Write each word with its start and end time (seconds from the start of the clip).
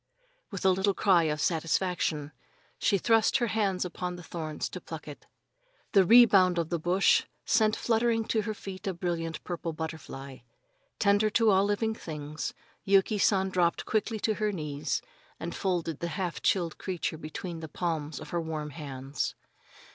With 0.49 0.65
a 0.65 0.71
little 0.71 0.95
cry 0.95 1.25
of 1.25 1.39
satisfaction, 1.39 2.31
she 2.79 2.97
thrust 2.97 3.37
her 3.37 3.45
hands 3.45 3.85
among 3.85 4.15
the 4.15 4.23
thorns 4.23 4.67
to 4.69 4.81
pluck 4.81 5.07
it. 5.07 5.27
The 5.91 6.03
rebound 6.03 6.57
of 6.57 6.69
the 6.69 6.79
bush 6.79 7.25
sent 7.45 7.75
fluttering 7.75 8.25
to 8.29 8.41
her 8.41 8.55
feet 8.55 8.87
a 8.87 8.95
brilliant 8.95 9.43
purple 9.43 9.73
butterfly. 9.73 10.39
Tender 10.97 11.29
to 11.29 11.51
all 11.51 11.65
living 11.65 11.93
things, 11.93 12.55
Yuki 12.83 13.19
San 13.19 13.49
dropped 13.49 13.85
quickly 13.85 14.19
to 14.21 14.33
her 14.41 14.51
knees 14.51 15.03
and 15.39 15.53
folded 15.53 15.99
the 15.99 16.07
half 16.17 16.41
chilled 16.41 16.79
creature 16.79 17.19
between 17.19 17.59
the 17.59 17.67
palms 17.69 18.19
of 18.19 18.31
her 18.31 18.41
warm 18.41 18.71
hands. 18.71 19.35